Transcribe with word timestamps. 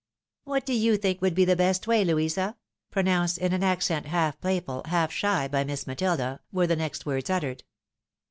"What 0.45 0.65
do 0.65 0.73
you 0.73 0.97
think 0.97 1.21
would 1.21 1.35
be 1.35 1.45
the 1.45 1.55
best 1.55 1.85
way, 1.85 2.03
Louisa?" 2.03 2.57
pronounced 2.89 3.37
in 3.37 3.53
an 3.53 3.61
accent 3.61 4.07
half 4.07 4.41
playful, 4.41 4.81
half 4.85 5.11
shy, 5.11 5.47
by 5.47 5.63
Miss 5.63 5.85
Matilda, 5.85 6.39
were 6.51 6.65
the 6.65 6.75
next 6.75 7.05
words 7.05 7.29
uttered. 7.29 7.63